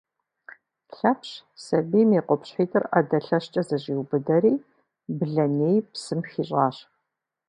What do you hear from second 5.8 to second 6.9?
псым хищӏащ.